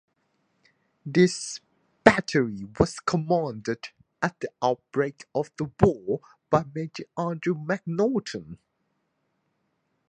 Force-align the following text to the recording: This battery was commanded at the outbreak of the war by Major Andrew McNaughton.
This 1.05 1.59
battery 2.03 2.67
was 2.79 2.99
commanded 2.99 3.89
at 4.19 4.39
the 4.39 4.49
outbreak 4.59 5.25
of 5.35 5.51
the 5.57 5.69
war 5.79 6.21
by 6.49 6.65
Major 6.73 7.03
Andrew 7.19 7.53
McNaughton. 7.53 8.57